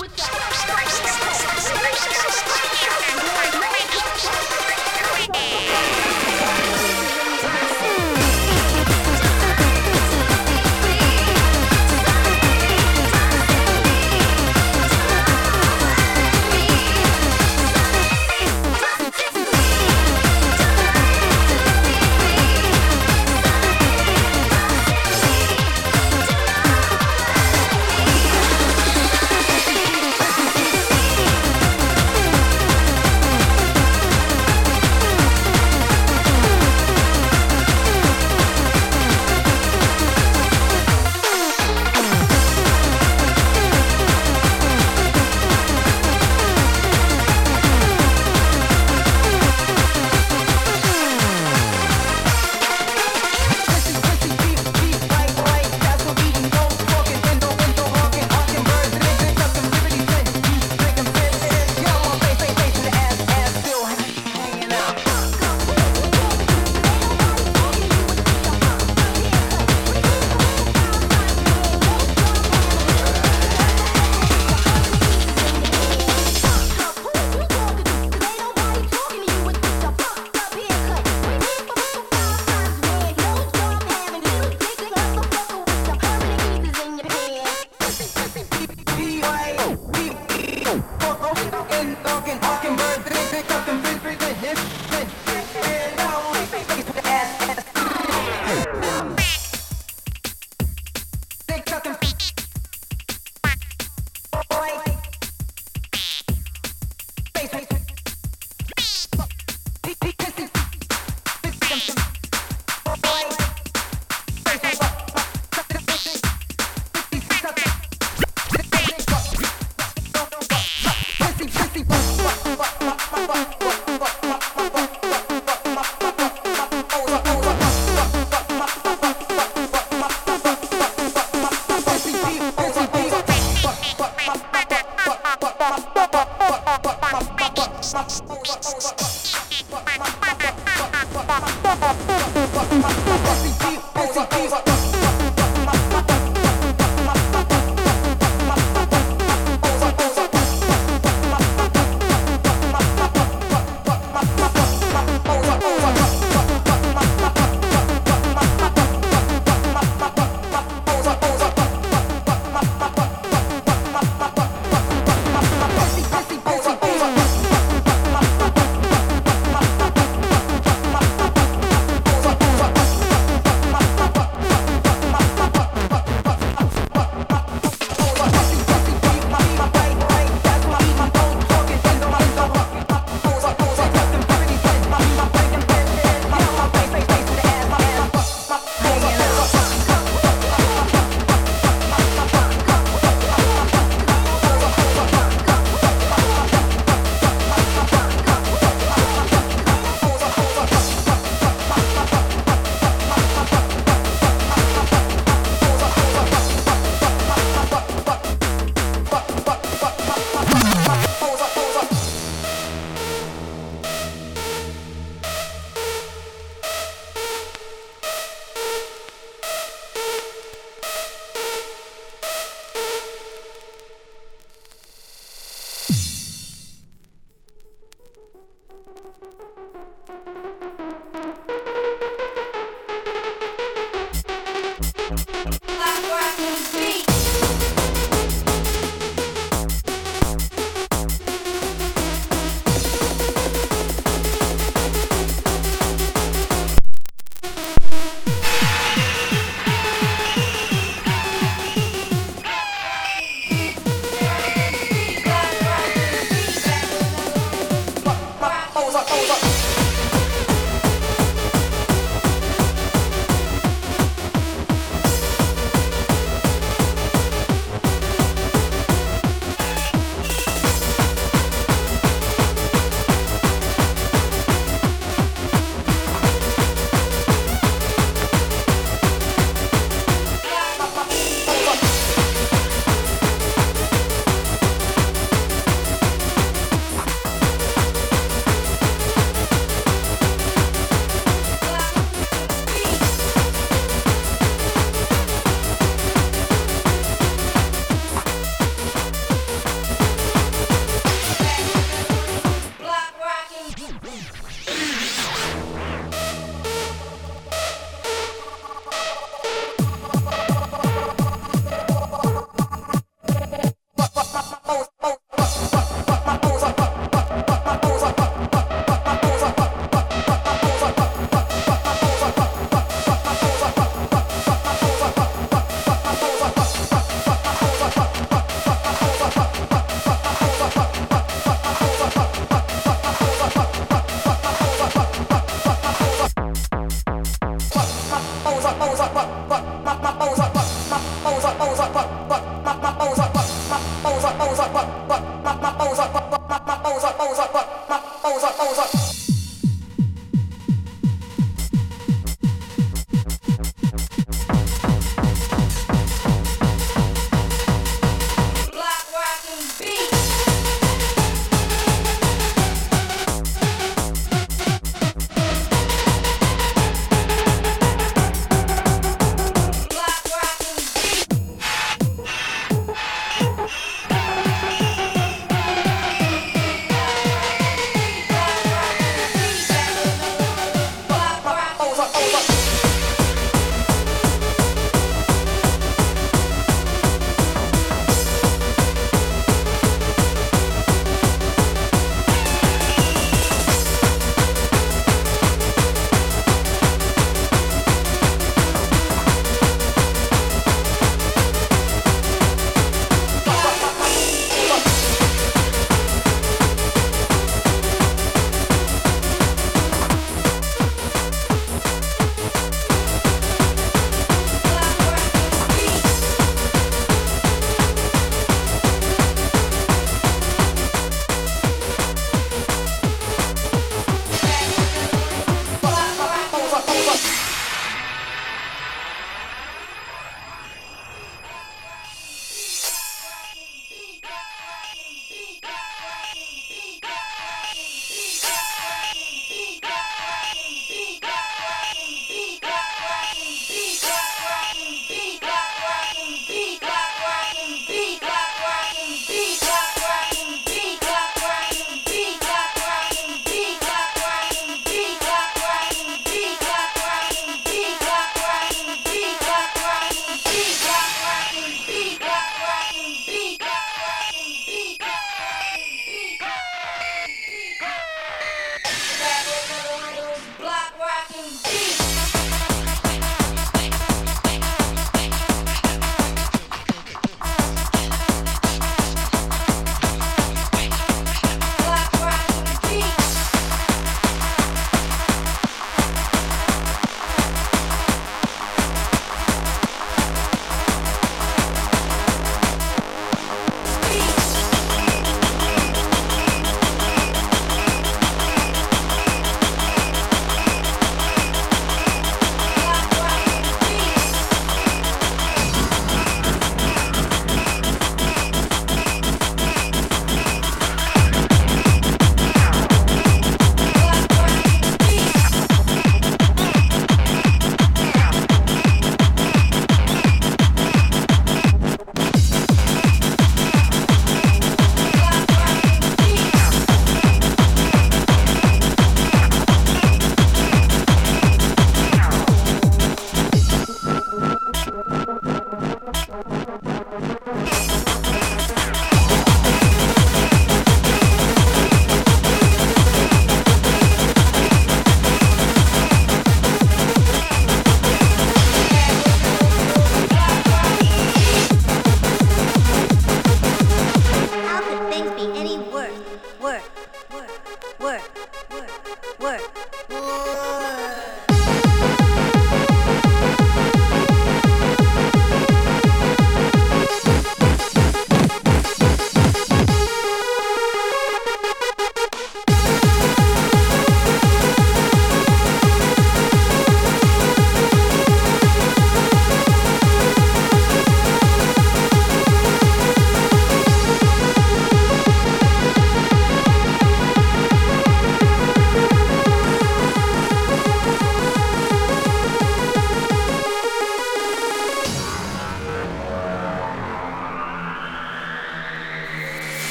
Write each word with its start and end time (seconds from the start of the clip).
with 0.00 0.16
that. 0.16 0.25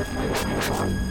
with 0.00 0.14
no 0.14 0.32
commercial. 0.32 1.09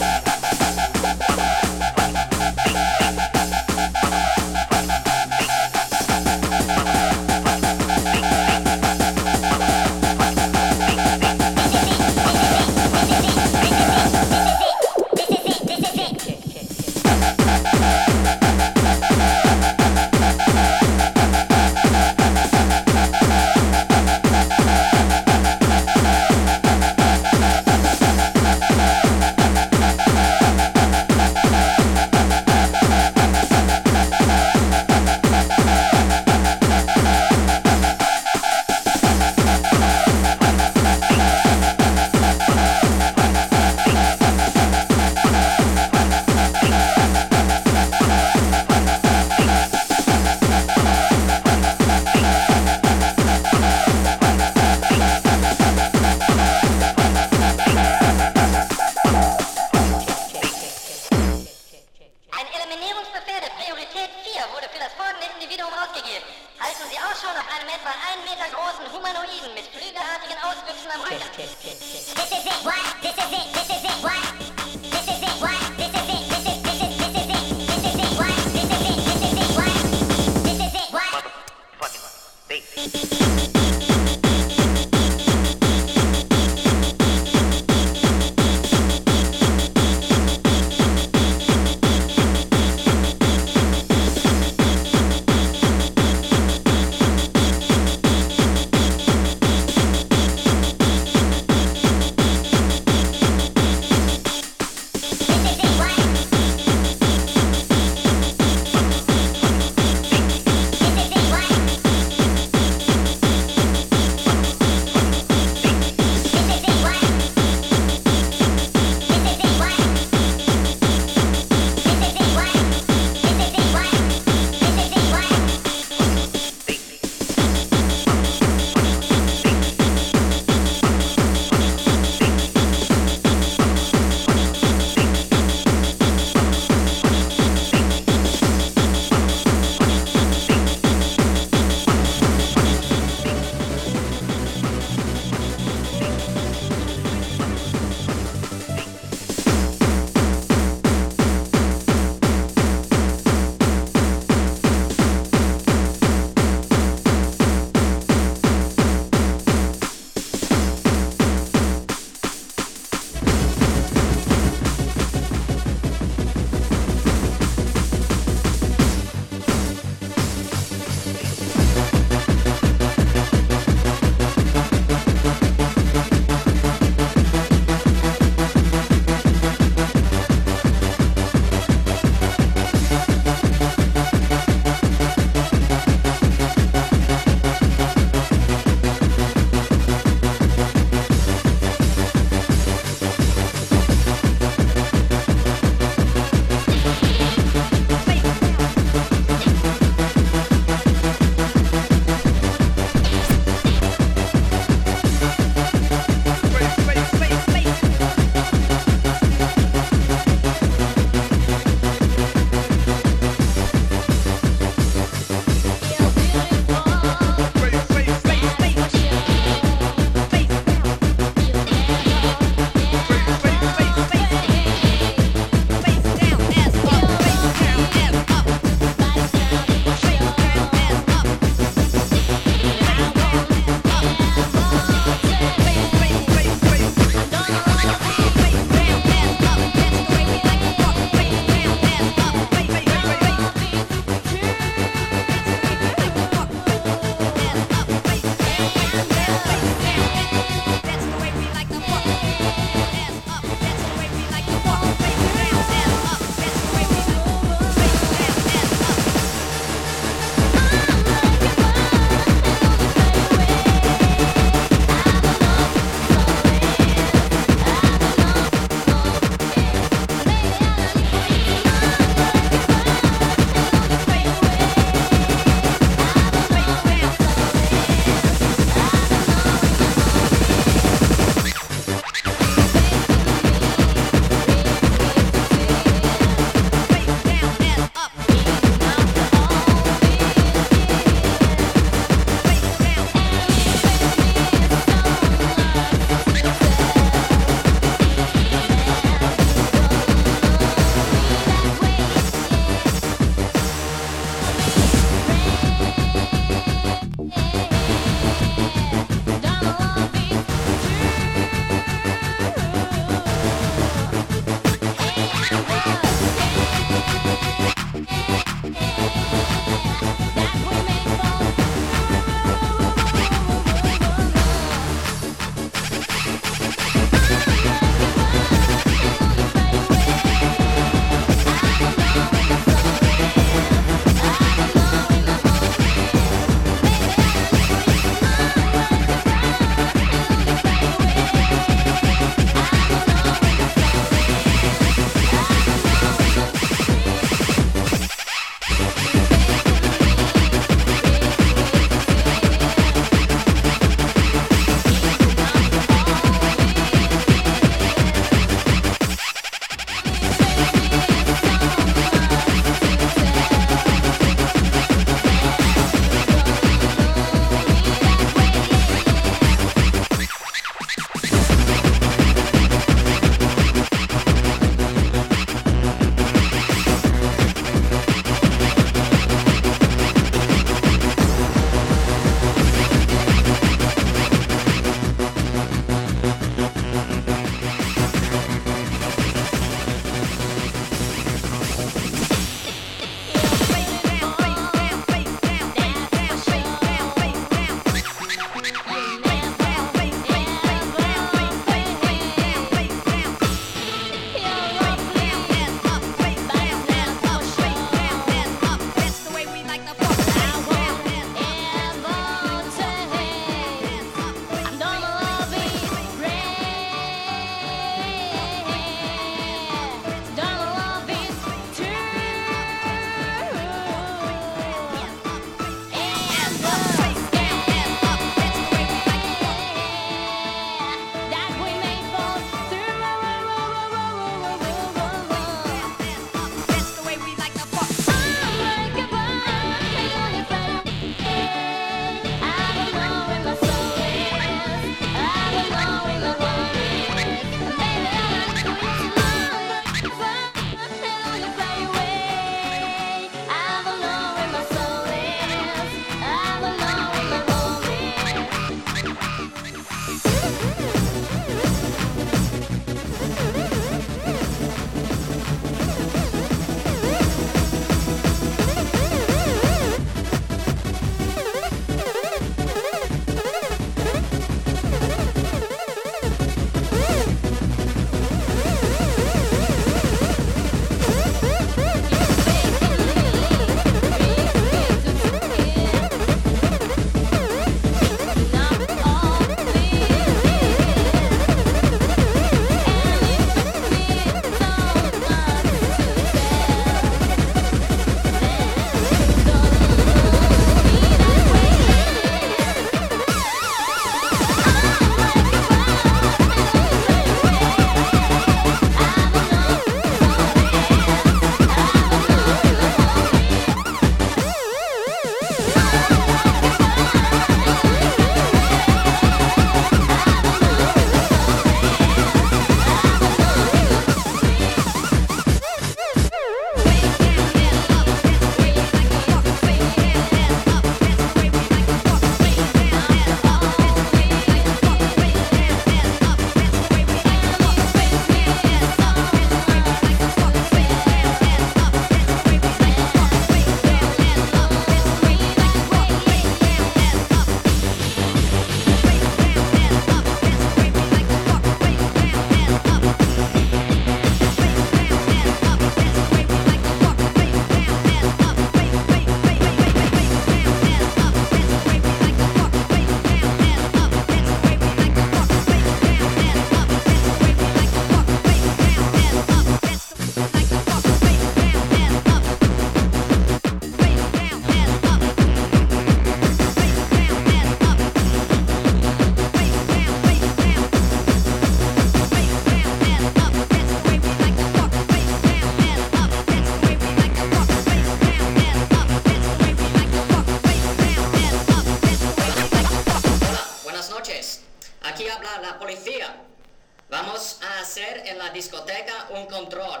Un 599.38 599.46
control. 599.46 600.00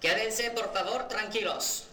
Quédense 0.00 0.50
por 0.50 0.72
favor 0.72 1.08
tranquilos. 1.08 1.84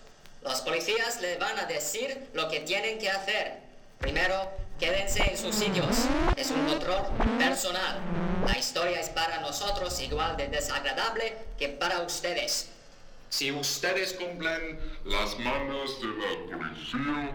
Los 0.44 0.62
policías 0.62 1.22
les 1.22 1.40
van 1.40 1.58
a 1.60 1.66
decir 1.66 2.30
lo 2.34 2.50
que 2.50 2.62
tienen 2.62 2.98
que 2.98 3.10
hacer. 3.10 3.60
Primero, 4.00 4.52
quédense 4.80 5.22
en 5.30 5.38
sus 5.38 5.56
sitios. 5.56 6.06
Es 6.36 6.50
un 6.50 6.66
control 6.66 7.04
personal. 7.38 8.00
La 8.46 8.58
historia 8.58 9.00
es 9.00 9.10
para 9.10 9.40
nosotros 9.42 10.00
igual 10.02 10.36
de 10.36 10.48
desagradable 10.48 11.38
que 11.58 11.70
para 11.70 12.02
ustedes. 12.02 12.70
Si 13.30 13.52
ustedes 13.52 14.14
cumplen 14.14 14.80
Las 15.06 15.38
manos 15.40 16.02
de 16.02 16.08
la 16.08 16.58
policía. 16.58 17.34